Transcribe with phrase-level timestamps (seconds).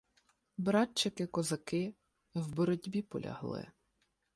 [0.57, 1.95] -Братчики-козаки,
[2.33, 3.67] в боротьбі полягли.